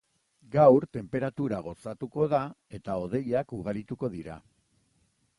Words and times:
Gaur 0.53 0.85
tenperatura 0.95 1.59
gozatuko 1.67 2.25
da 2.31 2.39
eta 2.77 2.95
hodeiak 3.01 3.53
ugarituko 3.59 4.09
dira. 4.15 4.39